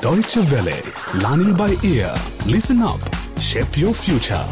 Deutsche 0.00 0.36
Welle. 0.36 0.80
Learning 1.14 1.54
by 1.54 1.76
ear. 1.82 2.14
Listen 2.46 2.80
up. 2.82 3.00
Shape 3.36 3.76
your 3.76 3.92
future. 3.92 4.44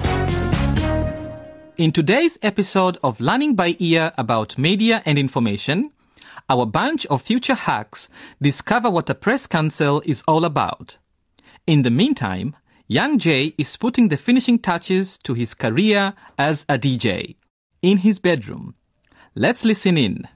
In 1.76 1.92
today's 1.92 2.36
episode 2.42 2.98
of 3.04 3.20
Learning 3.20 3.54
by 3.54 3.76
Ear 3.78 4.10
about 4.18 4.58
media 4.58 5.02
and 5.06 5.16
information, 5.16 5.92
our 6.50 6.66
bunch 6.66 7.06
of 7.06 7.22
future 7.22 7.54
hacks 7.54 8.08
discover 8.42 8.90
what 8.90 9.08
a 9.08 9.14
press 9.14 9.46
council 9.46 10.02
is 10.04 10.20
all 10.26 10.44
about. 10.44 10.98
In 11.64 11.82
the 11.82 11.92
meantime, 11.92 12.56
Young 12.88 13.16
Jay 13.16 13.54
is 13.56 13.76
putting 13.76 14.08
the 14.08 14.16
finishing 14.16 14.58
touches 14.58 15.16
to 15.18 15.34
his 15.34 15.54
career 15.54 16.14
as 16.36 16.66
a 16.68 16.76
DJ 16.76 17.36
in 17.82 17.98
his 17.98 18.18
bedroom. 18.18 18.74
Let's 19.36 19.64
listen 19.64 19.96
in. 19.96 20.26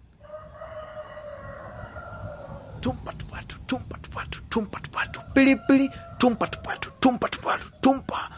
Tumpa 3.58 3.98
tumpa 3.98 3.98
tupatu 3.98 4.40
tumpa 4.48 4.80
tupatu 4.80 5.20
pili 5.34 5.56
pili 5.56 5.90
tumpa 6.18 6.46
tupatu 6.46 6.90
tumpa 7.00 7.28
tupatu 7.28 7.70
tumpa 7.80 8.30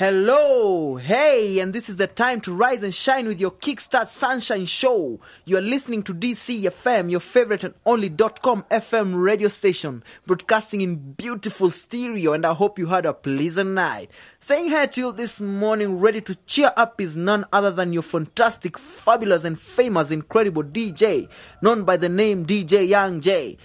Hello, 0.00 0.96
hey, 0.96 1.58
and 1.58 1.74
this 1.74 1.90
is 1.90 1.98
the 1.98 2.06
time 2.06 2.40
to 2.40 2.54
rise 2.54 2.82
and 2.82 2.94
shine 2.94 3.26
with 3.26 3.38
your 3.38 3.50
Kickstart 3.50 4.06
Sunshine 4.06 4.64
Show. 4.64 5.20
You 5.44 5.58
are 5.58 5.60
listening 5.60 6.02
to 6.04 6.14
DC 6.14 6.62
FM, 6.62 7.10
your 7.10 7.20
favorite 7.20 7.64
and 7.64 7.74
only 7.84 8.08
dot 8.08 8.40
.com 8.40 8.64
FM 8.70 9.22
radio 9.22 9.48
station, 9.48 10.02
broadcasting 10.26 10.80
in 10.80 11.12
beautiful 11.12 11.70
stereo, 11.70 12.32
and 12.32 12.46
I 12.46 12.54
hope 12.54 12.78
you 12.78 12.86
had 12.86 13.04
a 13.04 13.12
pleasant 13.12 13.72
night. 13.72 14.10
Saying 14.38 14.70
hi 14.70 14.86
to 14.86 15.00
you 15.02 15.12
this 15.12 15.38
morning, 15.38 15.98
ready 15.98 16.22
to 16.22 16.34
cheer 16.46 16.72
up, 16.78 16.98
is 16.98 17.14
none 17.14 17.44
other 17.52 17.70
than 17.70 17.92
your 17.92 18.02
fantastic, 18.02 18.78
fabulous, 18.78 19.44
and 19.44 19.60
famous, 19.60 20.10
incredible 20.10 20.64
DJ, 20.64 21.28
known 21.60 21.84
by 21.84 21.98
the 21.98 22.08
name 22.08 22.46
DJ 22.46 22.88
Young 22.88 23.20
J. 23.20 23.58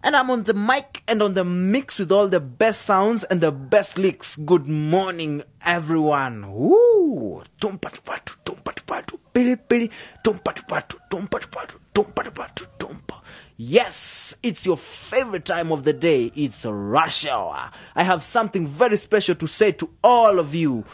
And 0.00 0.14
I'm 0.14 0.30
on 0.30 0.44
the 0.44 0.54
mic 0.54 1.02
and 1.08 1.20
on 1.22 1.34
the 1.34 1.44
mix 1.44 1.98
with 1.98 2.12
all 2.12 2.28
the 2.28 2.38
best 2.38 2.82
sounds 2.82 3.24
and 3.24 3.40
the 3.40 3.50
best 3.50 3.98
licks. 3.98 4.36
Good 4.36 4.68
morning, 4.68 5.42
everyone. 5.64 6.52
Woo! 6.52 7.42
Tumpa 7.60 7.90
tupatu, 7.90 8.36
tumpa 8.44 8.72
tupatu, 8.72 9.18
pili 9.34 9.56
pili, 9.56 9.90
tumpa 10.22 10.54
tupatu, 10.54 10.98
tumpa 11.10 11.40
tupatu, 11.40 11.74
tumpa 11.92 12.22
tupatu, 12.22 12.66
tumpa. 12.78 13.20
Yes, 13.56 14.36
it's 14.40 14.64
your 14.64 14.76
favorite 14.76 15.44
time 15.44 15.72
of 15.72 15.82
the 15.82 15.92
day. 15.92 16.30
It's 16.36 16.64
rush 16.64 17.26
hour. 17.26 17.70
I 17.96 18.04
have 18.04 18.22
something 18.22 18.68
very 18.68 18.96
special 18.96 19.34
to 19.34 19.48
say 19.48 19.72
to 19.72 19.90
all 20.04 20.38
of 20.38 20.54
you. 20.54 20.84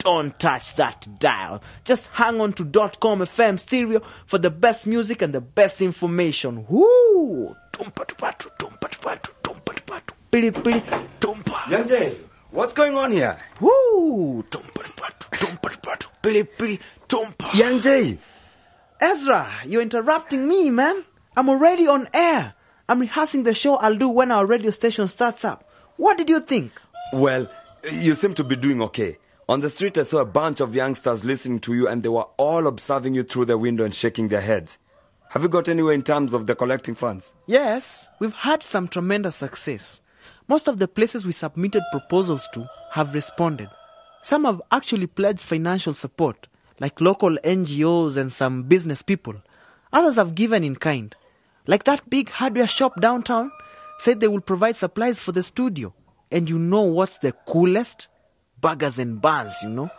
Don't 0.00 0.38
touch 0.38 0.74
that 0.74 1.08
dial. 1.18 1.62
Just 1.84 2.08
hang 2.08 2.42
on 2.42 2.52
to 2.52 2.64
.com 2.64 3.20
FM 3.20 3.58
stereo 3.58 4.00
for 4.00 4.36
the 4.36 4.50
best 4.50 4.86
music 4.86 5.22
and 5.22 5.32
the 5.32 5.40
best 5.40 5.80
information. 5.80 6.66
Woo! 6.68 7.56
Tumpa 7.80 8.04
tupatu, 8.04 8.50
tumpa 8.58 8.88
tupatu, 8.88 9.30
tumpa 9.42 9.72
tupatu, 9.72 10.14
pili 10.30 10.50
pili, 10.52 10.82
tumpa. 11.18 11.62
Young 11.70 11.86
Jay, 11.88 12.12
what's 12.50 12.74
going 12.74 12.94
on 12.94 13.10
here? 13.10 13.38
Woo! 13.58 14.42
Tumpa 14.50 14.82
tupatu, 14.84 15.30
tumpa 15.30 15.70
tupatu, 15.70 16.08
pili 16.22 16.44
pili, 16.44 16.78
tumpa. 17.08 17.48
Young 17.54 17.80
Jay, 17.80 18.18
Ezra, 19.00 19.46
you're 19.66 19.80
interrupting 19.80 20.46
me, 20.46 20.68
man. 20.68 21.02
I'm 21.34 21.48
already 21.48 21.88
on 21.88 22.06
air. 22.12 22.52
I'm 22.86 23.00
rehearsing 23.00 23.44
the 23.44 23.54
show 23.54 23.76
I'll 23.76 23.96
do 23.96 24.10
when 24.10 24.30
our 24.30 24.44
radio 24.44 24.72
station 24.72 25.08
starts 25.08 25.46
up. 25.46 25.64
What 25.96 26.18
did 26.18 26.28
you 26.28 26.40
think? 26.40 26.72
well, 27.14 27.50
you 27.90 28.14
seem 28.14 28.34
to 28.34 28.44
be 28.44 28.56
doing 28.56 28.82
okay. 28.82 29.16
On 29.48 29.62
the 29.62 29.70
street, 29.70 29.96
I 29.96 30.02
saw 30.02 30.18
a 30.18 30.26
bunch 30.26 30.60
of 30.60 30.74
youngsters 30.74 31.24
listening 31.24 31.60
to 31.60 31.72
you, 31.72 31.88
and 31.88 32.02
they 32.02 32.10
were 32.10 32.26
all 32.36 32.66
observing 32.66 33.14
you 33.14 33.22
through 33.22 33.46
the 33.46 33.56
window 33.56 33.84
and 33.86 33.94
shaking 33.94 34.28
their 34.28 34.42
heads. 34.42 34.76
Have 35.30 35.44
you 35.44 35.48
got 35.48 35.68
anywhere 35.68 35.92
in 35.92 36.02
terms 36.02 36.34
of 36.34 36.48
the 36.48 36.56
collecting 36.56 36.96
funds? 36.96 37.32
Yes, 37.46 38.08
we've 38.18 38.34
had 38.34 38.64
some 38.64 38.88
tremendous 38.88 39.36
success. 39.36 40.00
Most 40.48 40.66
of 40.66 40.80
the 40.80 40.88
places 40.88 41.24
we 41.24 41.30
submitted 41.30 41.84
proposals 41.92 42.48
to 42.52 42.68
have 42.90 43.14
responded. 43.14 43.70
Some 44.22 44.44
have 44.44 44.60
actually 44.72 45.06
pledged 45.06 45.38
financial 45.38 45.94
support, 45.94 46.48
like 46.80 47.00
local 47.00 47.38
NGOs 47.44 48.16
and 48.16 48.32
some 48.32 48.64
business 48.64 49.02
people. 49.02 49.36
Others 49.92 50.16
have 50.16 50.34
given 50.34 50.64
in 50.64 50.74
kind. 50.74 51.14
Like 51.64 51.84
that 51.84 52.10
big 52.10 52.30
hardware 52.30 52.66
shop 52.66 53.00
downtown 53.00 53.52
said 54.00 54.18
they 54.18 54.26
will 54.26 54.40
provide 54.40 54.74
supplies 54.74 55.20
for 55.20 55.30
the 55.30 55.44
studio. 55.44 55.94
And 56.32 56.50
you 56.50 56.58
know 56.58 56.82
what's 56.82 57.18
the 57.18 57.30
coolest? 57.46 58.08
Burgers 58.60 58.98
and 58.98 59.20
buns, 59.20 59.62
you 59.62 59.68
know. 59.68 59.90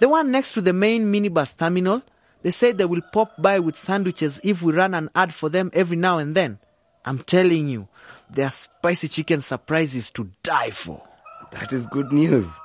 The 0.00 0.08
one 0.10 0.30
next 0.30 0.52
to 0.52 0.60
the 0.60 0.74
main 0.74 1.10
minibus 1.10 1.56
terminal, 1.56 2.02
they 2.42 2.50
say 2.50 2.72
they 2.72 2.84
will 2.84 3.02
pop 3.12 3.40
by 3.40 3.58
with 3.58 3.76
sandwiches 3.76 4.40
if 4.42 4.62
we 4.62 4.72
run 4.72 4.94
an 4.94 5.10
ad 5.14 5.34
for 5.34 5.48
them 5.48 5.70
every 5.74 5.96
now 5.96 6.18
and 6.18 6.34
then. 6.34 6.58
I'm 7.04 7.18
telling 7.18 7.68
you, 7.68 7.88
their 8.28 8.50
spicy 8.50 9.08
chicken 9.08 9.40
surprises 9.40 10.10
to 10.12 10.30
die 10.42 10.70
for. 10.70 11.02
That 11.52 11.72
is 11.72 11.86
good 11.86 12.12
news. 12.12 12.58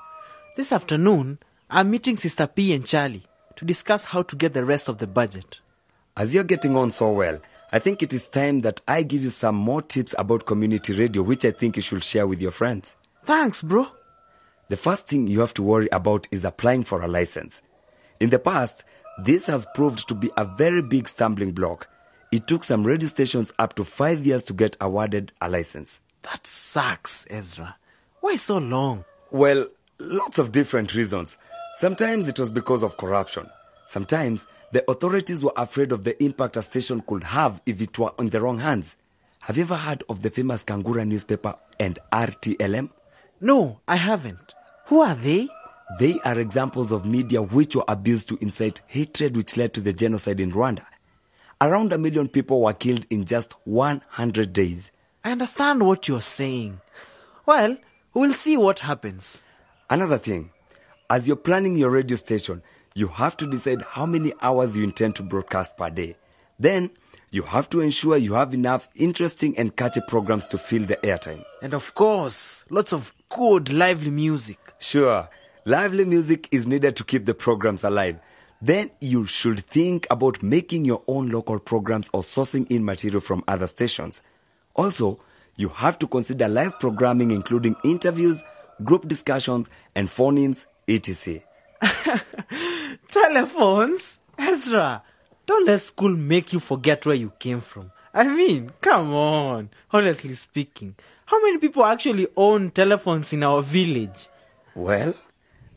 This 0.56 0.72
afternoon, 0.72 1.40
I'm 1.70 1.90
meeting 1.90 2.18
Sister 2.18 2.48
P 2.48 2.74
and 2.74 2.86
Charlie 2.86 3.26
to 3.56 3.66
discuss 3.66 4.06
how 4.06 4.22
to 4.24 4.36
get 4.36 4.54
the 4.54 4.66
rest 4.66 4.88
of 4.88 5.00
the 5.00 5.08
budget. 5.08 5.60
As 6.16 6.34
you're 6.34 6.44
getting 6.44 6.78
on 6.78 6.92
so 6.92 7.12
well, 7.12 7.40
I 7.72 7.80
think 7.80 8.02
it 8.02 8.14
is 8.14 8.28
time 8.28 8.62
that 8.62 8.82
I 8.88 9.04
give 9.04 9.24
you 9.24 9.32
some 9.32 9.56
more 9.56 9.82
tips 9.82 10.16
about 10.18 10.46
community 10.46 10.94
radio, 10.94 11.24
which 11.24 11.44
I 11.44 11.52
think 11.52 11.76
you 11.76 11.82
should 11.82 12.04
share 12.04 12.28
with 12.28 12.42
your 12.42 12.52
friends. 12.52 12.96
Thanks, 13.24 13.62
bro. 13.62 13.88
The 14.70 14.78
first 14.78 15.08
thing 15.08 15.28
you 15.28 15.42
have 15.42 15.54
to 15.56 15.64
worry 15.64 15.90
about 15.92 16.28
is 16.32 16.46
applying 16.46 16.84
for 16.84 17.02
a 17.02 17.08
license. 17.08 17.62
In 18.20 18.30
the 18.30 18.40
past, 18.40 18.86
this 19.18 19.48
has 19.48 19.66
proved 19.74 20.08
to 20.08 20.14
be 20.14 20.30
a 20.36 20.46
very 20.46 20.82
big 20.82 21.08
stumbling 21.08 21.52
block. 21.52 21.88
It 22.32 22.48
took 22.48 22.64
some 22.64 22.84
radio 22.84 23.08
stations 23.08 23.54
up 23.58 23.76
to 23.76 23.86
five 23.86 24.26
years 24.26 24.44
to 24.44 24.54
get 24.54 24.76
awarded 24.82 25.32
a 25.40 25.50
license. 25.50 26.00
That 26.24 26.46
sucks, 26.46 27.26
Ezra. 27.30 27.76
Why 28.20 28.36
so 28.36 28.58
long? 28.58 29.06
Well, 29.32 29.68
lots 30.00 30.40
of 30.40 30.52
different 30.52 30.94
reasons. 30.94 31.38
Sometimes 31.78 32.28
it 32.28 32.40
was 32.40 32.50
because 32.50 32.84
of 32.84 32.98
corruption. 32.98 33.50
Sometimes 33.86 34.48
the 34.72 34.90
authorities 34.90 35.44
were 35.44 35.54
afraid 35.56 35.92
of 35.92 36.04
the 36.04 36.22
impact 36.22 36.58
a 36.58 36.62
station 36.62 37.02
could 37.02 37.24
have 37.24 37.62
if 37.66 37.80
it 37.82 37.98
were 37.98 38.12
in 38.20 38.30
the 38.30 38.42
wrong 38.42 38.60
hands. 38.60 38.96
Have 39.42 39.58
you 39.58 39.64
ever 39.64 39.78
heard 39.78 40.04
of 40.10 40.22
the 40.24 40.30
famous 40.30 40.64
Kangura 40.64 41.08
newspaper 41.08 41.56
and 41.80 42.00
RTLM? 42.12 42.90
No, 43.40 43.80
I 43.88 43.98
haven't. 43.98 44.54
Who 44.88 45.02
are 45.02 45.16
they? 45.16 45.48
They 46.00 46.20
are 46.26 46.40
examples 46.40 46.92
of 46.92 47.06
media 47.06 47.42
which 47.42 47.76
were 47.76 47.86
abused 47.88 48.28
to 48.30 48.38
incite 48.42 48.82
hatred 48.88 49.36
which 49.36 49.56
led 49.56 49.74
to 49.76 49.82
the 49.82 49.94
genocide 49.94 50.40
in 50.40 50.52
Rwanda. 50.52 50.86
Around 51.62 51.94
a 51.94 51.98
million 51.98 52.28
people 52.28 52.62
were 52.62 52.74
killed 52.74 53.06
in 53.10 53.26
just 53.26 53.54
100 53.66 54.52
days. 54.52 54.92
I 55.24 55.32
understand 55.32 55.86
what 55.86 56.08
you're 56.08 56.22
saying. 56.22 56.82
Well, 57.46 57.78
we'll 58.14 58.34
see 58.34 58.58
what 58.58 58.80
happens. 58.80 59.44
Another 59.90 60.18
thing, 60.18 60.50
as 61.10 61.28
you're 61.28 61.38
planning 61.38 61.76
your 61.76 61.92
radio 61.92 62.18
station, 62.18 62.62
you 62.96 63.08
have 63.08 63.38
to 63.38 63.50
decide 63.50 63.84
how 63.84 64.06
many 64.06 64.34
hours 64.42 64.76
you 64.76 64.84
intend 64.84 65.16
to 65.16 65.24
broadcast 65.24 65.78
per 65.78 65.90
day. 65.90 66.16
Then, 66.60 66.90
you 67.30 67.44
have 67.44 67.70
to 67.70 67.82
ensure 67.82 68.18
you 68.18 68.34
have 68.34 68.54
enough 68.54 68.88
interesting 68.96 69.58
and 69.58 69.76
catchy 69.76 70.02
programs 70.08 70.48
to 70.48 70.58
fill 70.58 70.86
the 70.86 70.96
airtime. 70.98 71.44
And 71.62 71.74
of 71.74 71.94
course, 71.94 72.64
lots 72.70 72.94
of 72.94 73.14
good, 73.30 73.72
lively 73.72 74.12
music. 74.12 74.58
Sure, 74.80 75.28
lively 75.66 76.06
music 76.06 76.48
is 76.52 76.68
needed 76.68 76.96
to 76.96 77.04
keep 77.04 77.26
the 77.26 77.34
programs 77.34 77.84
alive. 77.84 78.20
Then 78.62 78.92
you 79.02 79.26
should 79.26 79.60
think 79.60 80.06
about 80.12 80.44
making 80.44 80.86
your 80.86 81.02
own 81.08 81.30
local 81.30 81.60
programs 81.60 82.10
or 82.14 82.22
sourcing 82.22 82.70
in 82.70 82.86
material 82.86 83.20
from 83.20 83.44
other 83.48 83.68
stations. 83.68 84.22
Also, 84.76 85.20
you 85.56 85.70
have 85.70 85.98
to 86.00 86.08
consider 86.08 86.48
live 86.48 86.80
programming 86.80 87.32
including 87.32 87.76
interviews, 87.84 88.44
group 88.84 89.08
discussions, 89.08 89.68
and 89.96 90.10
phone 90.10 90.38
ins, 90.38 90.68
etc. 90.88 91.42
Telephones? 93.10 94.22
Ezra, 94.38 95.02
don't 95.46 95.66
let 95.66 95.82
school 95.82 96.16
make 96.16 96.54
you 96.54 96.60
forget 96.60 97.06
where 97.06 97.16
you 97.16 97.32
came 97.40 97.60
from. 97.60 97.92
I 98.14 98.28
mean, 98.28 98.72
come 98.82 99.14
on. 99.14 99.70
Honestly 99.92 100.34
speaking, 100.34 100.96
how 101.26 101.42
many 101.42 101.58
people 101.58 101.84
actually 101.84 102.28
own 102.38 102.70
telephones 102.72 103.34
in 103.34 103.44
our 103.44 103.62
village? 103.62 104.28
Well, 104.76 105.16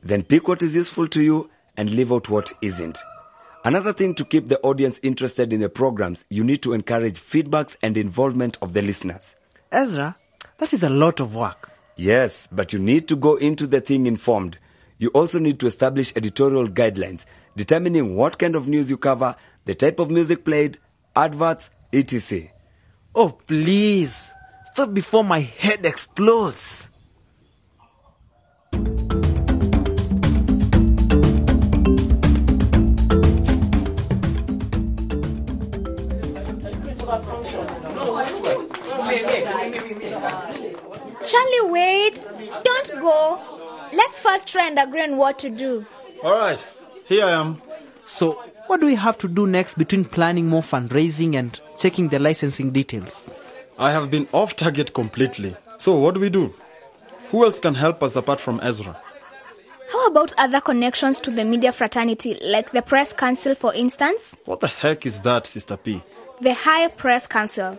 then 0.03 0.23
pick 0.23 0.49
what 0.49 0.63
is 0.63 0.75
useful 0.75 1.09
to 1.09 1.23
you 1.23 1.51
and 1.77 1.91
leave 1.91 2.13
out 2.13 2.29
what 2.29 2.53
isn't. 2.63 2.99
Another 3.65 3.93
thing 3.93 4.15
to 4.15 4.25
keep 4.25 4.49
the 4.49 4.61
audience 4.61 5.01
interested 5.03 5.53
in 5.53 5.61
the 5.61 5.69
programs, 5.69 6.25
you 6.31 6.45
need 6.45 6.63
to 6.63 6.73
encourage 6.73 7.19
feedbacks 7.19 7.77
and 7.83 7.97
involvement 7.97 8.57
of 8.63 8.73
the 8.73 8.83
listeners. 8.83 9.35
Ezra, 9.71 10.17
that 10.59 10.73
is 10.73 10.83
a 10.83 10.89
lot 10.89 11.21
of 11.21 11.35
work. 11.35 11.71
Yes, 11.97 12.49
but 12.51 12.73
you 12.73 12.79
need 12.79 13.09
to 13.09 13.17
go 13.17 13.37
into 13.37 13.67
the 13.67 13.81
thing 13.81 14.07
informed. 14.07 14.59
You 14.99 15.09
also 15.09 15.39
need 15.39 15.61
to 15.61 15.67
establish 15.67 16.13
editorial 16.17 16.69
guidelines, 16.69 17.25
determining 17.57 18.17
what 18.17 18.39
kind 18.39 18.55
of 18.55 18.69
news 18.69 18.89
you 18.89 18.97
cover, 18.97 19.37
the 19.65 19.75
type 19.75 19.99
of 19.99 20.11
music 20.11 20.45
played, 20.45 20.79
adverts, 21.15 21.71
etc. 21.93 22.49
Oh, 23.15 23.39
please. 23.47 24.33
Stop 24.65 24.95
before 24.95 25.25
my 25.25 25.41
head 25.41 25.85
explodes. 25.85 26.88
Charlie, 41.27 41.71
wait. 41.71 42.27
Don't 42.63 43.01
go. 43.01 43.41
Let's 43.95 44.19
first 44.19 44.47
try 44.47 44.67
and 44.69 44.79
agree 44.79 45.03
on 45.03 45.17
what 45.17 45.39
to 45.39 45.49
do. 45.49 45.87
All 46.23 46.33
right, 46.33 46.67
here 47.07 47.25
I 47.25 47.31
am. 47.31 47.63
So, 48.05 48.33
what 48.67 48.81
do 48.81 48.87
we 48.87 48.95
have 48.97 49.17
to 49.19 49.29
do 49.29 49.47
next 49.47 49.79
between 49.79 50.05
planning 50.05 50.49
more 50.49 50.61
fundraising 50.61 51.35
and 51.35 51.59
checking 51.79 52.09
the 52.09 52.19
licensing 52.19 52.73
details? 52.73 53.27
I 53.79 53.93
have 53.93 54.11
been 54.11 54.29
off 54.33 54.57
target 54.57 54.93
completely. 54.93 55.57
So, 55.79 55.95
what 55.99 56.13
do 56.15 56.21
we 56.21 56.29
do? 56.29 56.53
Who 57.31 57.43
else 57.43 57.59
can 57.59 57.75
help 57.75 58.03
us 58.03 58.17
apart 58.17 58.39
from 58.39 58.61
Ezra? 58.63 59.01
How 59.91 60.09
about 60.09 60.35
other 60.37 60.61
connections 60.61 61.19
to 61.21 61.31
the 61.31 61.47
media 61.47 61.73
fraternity, 61.73 62.37
like 62.45 62.73
the 62.73 62.83
Press 62.83 63.15
Council, 63.15 63.55
for 63.55 63.73
instance? 63.75 64.37
What 64.45 64.61
the 64.61 64.69
heck 64.69 65.07
is 65.07 65.21
that, 65.21 65.47
Sister 65.47 65.79
P? 65.79 66.03
The 66.41 66.55
High 66.55 66.87
Press 66.87 67.27
Council. 67.27 67.77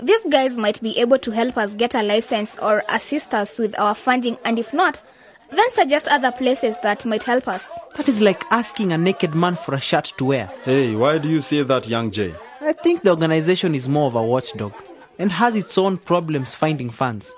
These 0.00 0.26
guys 0.26 0.56
might 0.58 0.80
be 0.80 0.96
able 1.00 1.18
to 1.18 1.32
help 1.32 1.56
us 1.56 1.74
get 1.74 1.96
a 1.96 2.02
license 2.02 2.56
or 2.58 2.84
assist 2.88 3.34
us 3.34 3.58
with 3.58 3.76
our 3.80 3.96
funding, 3.96 4.38
and 4.44 4.60
if 4.60 4.72
not, 4.72 5.02
then 5.50 5.70
suggest 5.72 6.06
other 6.06 6.30
places 6.30 6.76
that 6.84 7.04
might 7.04 7.24
help 7.24 7.48
us. 7.48 7.68
That 7.96 8.08
is 8.08 8.22
like 8.22 8.44
asking 8.52 8.92
a 8.92 8.98
naked 8.98 9.34
man 9.34 9.56
for 9.56 9.74
a 9.74 9.80
shirt 9.80 10.12
to 10.18 10.26
wear. 10.26 10.52
Hey, 10.62 10.94
why 10.94 11.18
do 11.18 11.28
you 11.28 11.40
say 11.40 11.62
that, 11.64 11.88
young 11.88 12.12
Jay? 12.12 12.34
I 12.60 12.74
think 12.74 13.02
the 13.02 13.10
organization 13.10 13.74
is 13.74 13.88
more 13.88 14.06
of 14.06 14.14
a 14.14 14.22
watchdog 14.22 14.72
and 15.18 15.32
has 15.32 15.56
its 15.56 15.76
own 15.76 15.98
problems 15.98 16.54
finding 16.54 16.90
funds. 16.90 17.34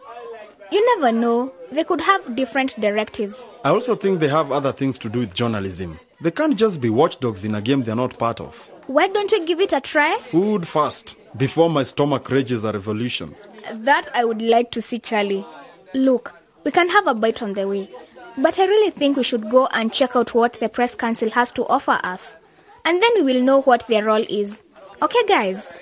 You 0.71 0.97
never 0.97 1.17
know. 1.17 1.53
They 1.73 1.85
could 1.85 2.01
have 2.01 2.35
different 2.37 2.79
directives. 2.81 3.51
I 3.65 3.71
also 3.71 3.95
think 3.95 4.21
they 4.21 4.29
have 4.29 4.53
other 4.53 4.73
things 4.73 4.99
to 4.99 5.09
do 5.09 5.21
with 5.21 5.35
journalism. 5.35 5.99
They 6.21 6.31
can't 6.31 6.59
just 6.59 6.81
be 6.81 6.91
watchdogs 6.91 7.45
in 7.45 7.55
a 7.55 7.61
game 7.61 7.83
they're 7.83 7.95
not 7.95 8.19
part 8.19 8.41
of. 8.41 8.71
Why 8.87 9.09
don't 9.09 9.31
we 9.31 9.45
give 9.45 9.61
it 9.61 9.73
a 9.73 9.81
try? 9.81 10.19
Food 10.19 10.67
first, 10.67 11.17
before 11.37 11.71
my 11.71 11.83
stomach 11.83 12.31
rages 12.31 12.65
a 12.65 12.73
revolution. 12.73 13.35
That 13.73 14.09
I 14.15 14.25
would 14.25 14.41
like 14.43 14.71
to 14.73 14.83
see, 14.83 14.99
Charlie. 14.99 15.47
Look, 15.95 16.35
we 16.65 16.71
can 16.71 16.89
have 16.89 17.07
a 17.07 17.15
bite 17.15 17.43
on 17.43 17.53
the 17.55 17.69
way. 17.69 17.91
But 18.37 18.59
I 18.59 18.67
really 18.67 18.91
think 18.91 19.17
we 19.17 19.25
should 19.25 19.51
go 19.51 19.69
and 19.73 19.93
check 19.93 20.17
out 20.17 20.35
what 20.35 20.55
the 20.55 20.69
Press 20.69 20.95
Council 20.95 21.31
has 21.31 21.51
to 21.53 21.67
offer 21.67 21.99
us. 22.05 22.37
And 22.85 23.03
then 23.03 23.11
we 23.17 23.23
will 23.23 23.43
know 23.43 23.63
what 23.63 23.87
their 23.89 24.05
role 24.05 24.25
is. 24.29 24.63
Okay, 25.03 25.27
guys? 25.27 25.73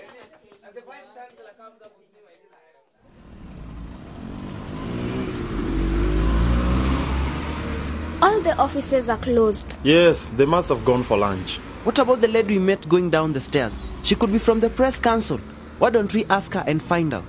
All 8.22 8.40
the 8.40 8.56
offices 8.58 9.10
are 9.10 9.18
closed. 9.18 9.78
Yes, 9.82 10.26
they 10.28 10.46
must 10.46 10.68
have 10.70 10.84
gone 10.84 11.02
for 11.02 11.16
lunch. 11.18 11.58
What 11.84 11.98
about 11.98 12.20
the 12.20 12.28
lady 12.28 12.58
we 12.58 12.64
met 12.64 12.88
going 12.88 13.10
down 13.10 13.32
the 13.32 13.40
stairs? 13.40 13.76
She 14.02 14.14
could 14.14 14.32
be 14.32 14.38
from 14.38 14.60
the 14.60 14.70
press 14.70 14.98
council. 14.98 15.38
Why 15.78 15.90
don't 15.90 16.12
we 16.14 16.24
ask 16.26 16.52
her 16.54 16.64
and 16.66 16.82
find 16.82 17.12
out? 17.12 17.24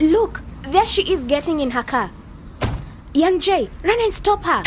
Look, 0.00 0.42
there 0.62 0.86
she 0.86 1.10
is 1.12 1.24
getting 1.24 1.60
in 1.60 1.70
her 1.70 1.82
car. 1.82 2.10
Young 3.14 3.40
Jay, 3.40 3.70
run 3.82 3.98
and 4.00 4.12
stop 4.12 4.44
her. 4.44 4.62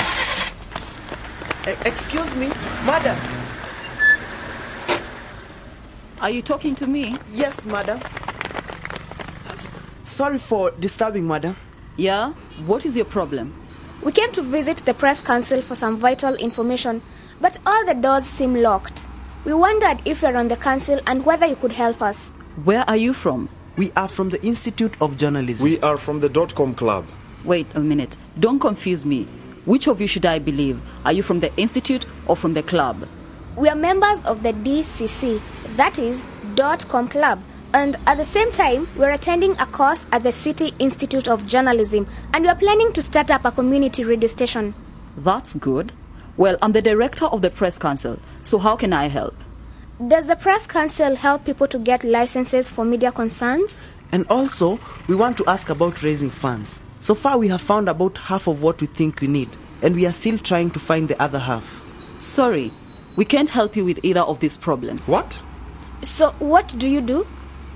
Excuse 1.86 2.36
me, 2.36 2.48
madam. 2.86 3.18
Are 6.22 6.30
you 6.30 6.42
talking 6.42 6.74
to 6.76 6.88
me? 6.88 7.18
Yes, 7.32 7.66
madam. 7.66 8.00
S- 9.50 9.70
sorry 10.06 10.38
for 10.40 10.72
disturbing, 10.72 11.28
madam. 11.28 11.56
Yeah? 11.98 12.34
What 12.66 12.86
is 12.86 12.96
your 12.96 13.06
problem? 13.06 13.54
We 14.04 14.12
came 14.12 14.32
to 14.32 14.42
visit 14.42 14.78
the 14.78 14.94
press 14.94 15.22
council 15.22 15.62
for 15.62 15.76
some 15.76 15.98
vital 15.98 16.34
information, 16.36 17.02
but 17.40 17.60
all 17.68 17.86
the 17.86 17.94
doors 17.94 18.26
seem 18.26 18.56
locked. 18.56 19.08
We 19.46 19.54
wondered 19.54 20.00
if 20.06 20.22
you're 20.22 20.38
on 20.38 20.48
the 20.48 20.58
council 20.58 21.00
and 21.06 21.24
whether 21.26 21.46
you 21.46 21.56
could 21.56 21.74
help 21.74 22.02
us. 22.02 22.28
Where 22.64 22.84
are 22.90 22.98
you 22.98 23.14
from? 23.14 23.50
We 23.78 23.92
are 23.96 24.08
from 24.08 24.30
the 24.30 24.44
Institute 24.44 25.00
of 25.02 25.18
Journalism. 25.18 25.64
We 25.64 25.80
are 25.82 25.98
from 25.98 26.20
the 26.20 26.30
dot 26.30 26.54
com 26.56 26.74
club. 26.74 27.06
Wait 27.44 27.68
a 27.76 27.80
minute. 27.80 28.18
Don't 28.40 28.60
confuse 28.60 29.06
me. 29.06 29.26
Which 29.66 29.88
of 29.88 30.02
you 30.02 30.08
should 30.08 30.26
I 30.26 30.40
believe? 30.40 30.82
Are 31.06 31.14
you 31.14 31.22
from 31.24 31.40
the 31.40 31.56
institute 31.56 32.06
or 32.28 32.36
from 32.36 32.54
the 32.54 32.64
club? 32.64 33.08
We 33.56 33.70
are 33.70 33.76
members 33.76 34.24
of 34.26 34.42
the 34.42 34.54
DCC, 34.54 35.40
that 35.76 36.00
is, 36.00 36.26
Dot 36.56 36.88
Com 36.88 37.08
Club, 37.08 37.40
and 37.74 37.96
at 38.06 38.18
the 38.18 38.24
same 38.24 38.52
time, 38.52 38.88
we're 38.98 39.12
attending 39.12 39.52
a 39.54 39.66
course 39.66 40.06
at 40.12 40.24
the 40.24 40.32
City 40.32 40.74
Institute 40.80 41.28
of 41.28 41.48
Journalism, 41.48 42.08
and 42.34 42.46
we're 42.46 42.56
planning 42.56 42.92
to 42.94 43.02
start 43.02 43.32
up 43.32 43.46
a 43.46 43.52
community 43.52 44.04
radio 44.04 44.28
station. 44.28 44.74
That's 45.16 45.54
good. 45.54 45.94
Well, 46.38 46.58
I'm 46.62 46.72
the 46.72 46.82
director 46.82 47.26
of 47.26 47.42
the 47.42 47.50
press 47.50 47.78
council, 47.78 48.20
so 48.44 48.58
how 48.58 48.76
can 48.76 48.94
I 48.94 49.08
help? 49.08 49.36
Does 50.06 50.28
the 50.28 50.36
press 50.36 50.66
council 50.68 51.16
help 51.16 51.46
people 51.46 51.68
to 51.68 51.78
get 51.78 52.04
licenses 52.04 52.70
for 52.70 52.84
media 52.84 53.12
concerns? 53.12 53.86
And 54.12 54.26
also, 54.30 54.80
we 55.08 55.16
want 55.16 55.38
to 55.38 55.46
ask 55.48 55.70
about 55.70 56.04
raising 56.04 56.30
funds. 56.30 56.80
So 57.02 57.16
far, 57.16 57.38
we 57.38 57.48
have 57.50 57.62
found 57.62 57.88
about 57.88 58.18
half 58.18 58.48
of 58.48 58.62
what 58.62 58.82
we 58.82 58.88
think 58.88 59.22
we 59.22 59.28
need, 59.28 59.50
and 59.82 59.96
we 59.96 60.06
are 60.06 60.12
still 60.12 60.38
trying 60.38 60.72
to 60.72 60.80
find 60.80 61.08
the 61.08 61.22
other 61.22 61.40
half. 61.40 61.82
Sorry, 62.18 62.72
we 63.16 63.26
can't 63.26 63.50
help 63.50 63.76
you 63.76 63.86
with 63.86 64.04
either 64.04 64.22
of 64.22 64.40
these 64.40 64.58
problems. 64.58 65.08
What? 65.08 65.42
So, 66.02 66.32
what 66.40 66.74
do 66.78 66.88
you 66.90 67.02
do? 67.02 67.28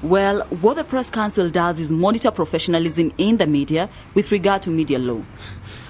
Well, 0.05 0.41
what 0.61 0.75
the 0.75 0.83
press 0.83 1.09
council 1.09 1.49
does 1.49 1.79
is 1.79 1.91
monitor 1.91 2.29
professionalism 2.29 3.11
in 3.17 3.37
the 3.37 3.47
media 3.47 3.89
with 4.13 4.31
regard 4.31 4.61
to 4.61 4.69
media 4.69 4.99
law. 4.99 5.23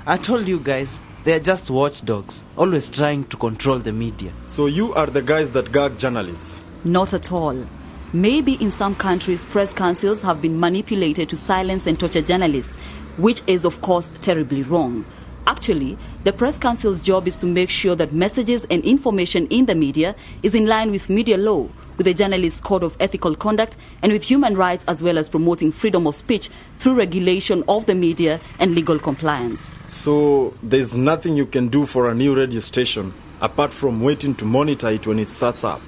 I 0.07 0.15
told 0.15 0.47
you 0.47 0.57
guys, 0.57 1.01
they 1.25 1.33
are 1.33 1.39
just 1.41 1.69
watchdogs, 1.69 2.45
always 2.55 2.89
trying 2.89 3.25
to 3.25 3.35
control 3.35 3.77
the 3.77 3.91
media. 3.91 4.31
So 4.47 4.67
you 4.67 4.93
are 4.93 5.07
the 5.07 5.21
guys 5.21 5.51
that 5.51 5.73
gag 5.73 5.99
journalists. 5.99 6.63
Not 6.85 7.13
at 7.13 7.33
all. 7.33 7.65
Maybe 8.13 8.53
in 8.53 8.71
some 8.71 8.95
countries, 8.95 9.43
press 9.43 9.73
councils 9.73 10.21
have 10.21 10.41
been 10.41 10.57
manipulated 10.61 11.27
to 11.27 11.35
silence 11.35 11.85
and 11.85 11.99
torture 11.99 12.21
journalists, 12.21 12.77
which 13.17 13.41
is, 13.47 13.65
of 13.65 13.81
course, 13.81 14.07
terribly 14.21 14.63
wrong. 14.63 15.03
Actually, 15.47 15.97
the 16.23 16.33
press 16.33 16.57
council's 16.57 17.01
job 17.01 17.27
is 17.27 17.35
to 17.37 17.45
make 17.45 17.69
sure 17.69 17.95
that 17.95 18.11
messages 18.11 18.65
and 18.71 18.83
information 18.83 19.45
in 19.47 19.65
the 19.67 19.75
media 19.75 20.15
is 20.41 20.55
in 20.55 20.65
line 20.65 20.89
with 20.91 21.09
media 21.09 21.37
law, 21.37 21.67
with 21.97 22.05
the 22.05 22.13
journalist's 22.13 22.59
code 22.61 22.83
of 22.83 22.97
ethical 22.99 23.35
conduct, 23.35 23.77
and 24.01 24.11
with 24.11 24.23
human 24.23 24.57
rights, 24.57 24.83
as 24.87 25.03
well 25.03 25.17
as 25.17 25.29
promoting 25.29 25.71
freedom 25.71 26.07
of 26.07 26.15
speech 26.15 26.49
through 26.79 26.95
regulation 26.95 27.63
of 27.67 27.85
the 27.85 27.95
media 27.95 28.39
and 28.59 28.73
legal 28.73 28.97
compliance. 28.97 29.61
So 29.89 30.53
there's 30.63 30.95
nothing 30.95 31.37
you 31.37 31.45
can 31.45 31.69
do 31.69 31.85
for 31.85 32.09
a 32.09 32.15
new 32.15 32.35
radio 32.35 32.59
station 32.59 33.13
apart 33.41 33.71
from 33.71 34.01
waiting 34.01 34.33
to 34.35 34.45
monitor 34.45 34.89
it 34.89 35.05
when 35.05 35.19
it 35.19 35.29
starts 35.29 35.63
up. 35.63 35.81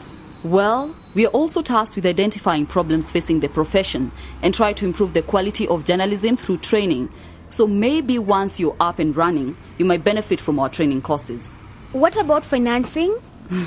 Well, 0.44 0.95
we 1.15 1.25
are 1.25 1.30
also 1.30 1.62
tasked 1.62 1.95
with 1.95 2.06
identifying 2.06 2.68
problems 2.68 3.09
facing 3.09 3.39
the 3.39 3.50
profession 3.50 4.11
and 4.44 4.54
try 4.54 4.71
to 4.73 4.85
improve 4.85 5.14
the 5.14 5.23
quality 5.23 5.68
of 5.68 5.83
journalism 5.83 6.37
through 6.37 6.59
training. 6.59 7.09
So 7.47 7.68
maybe 7.68 8.19
once 8.19 8.59
you're 8.59 8.75
up 8.80 8.99
and 8.99 9.16
running, 9.16 9.57
you 9.77 9.85
might 9.85 10.04
benefit 10.04 10.39
from 10.42 10.59
our 10.59 10.69
training 10.69 11.01
courses. 11.01 11.56
What 11.92 12.16
about 12.16 12.44
financing? 12.44 13.18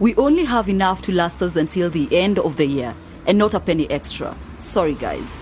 We 0.00 0.14
only 0.16 0.44
have 0.44 0.68
enough 0.68 1.02
to 1.02 1.12
last 1.12 1.40
us 1.40 1.54
until 1.54 1.88
the 1.88 2.08
end 2.10 2.40
of 2.40 2.56
the 2.56 2.66
year, 2.66 2.94
and 3.28 3.38
not 3.38 3.54
a 3.54 3.60
penny 3.60 3.88
extra. 3.90 4.34
Sorry, 4.58 4.94
guys. 4.94 5.38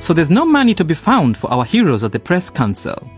So 0.00 0.12
there's 0.12 0.32
no 0.32 0.44
money 0.44 0.74
to 0.74 0.84
be 0.84 0.94
found 0.94 1.38
for 1.38 1.48
our 1.52 1.64
heroes 1.64 2.02
at 2.02 2.10
the 2.10 2.18
press 2.18 2.50
council. 2.50 3.08